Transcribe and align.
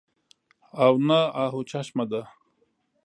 او 0.83 0.93
نه 1.07 1.19
اۤهو 1.41 1.61
چشمه 1.71 2.05
ده 2.11 2.21